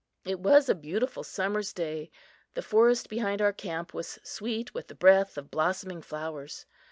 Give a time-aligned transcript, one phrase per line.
[0.25, 2.09] It was a beautiful summer's day.
[2.55, 6.65] The forest behind our camp was sweet with the breath of blossoming flowers.